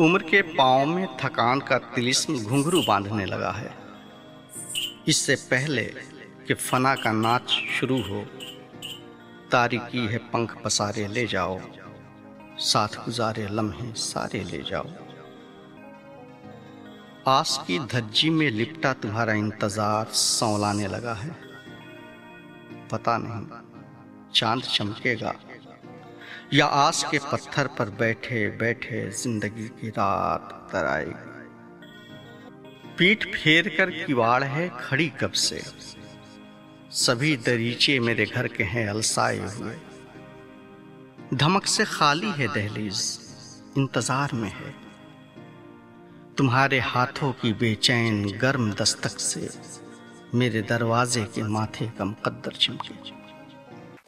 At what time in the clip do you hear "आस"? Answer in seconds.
17.28-17.58, 26.66-27.04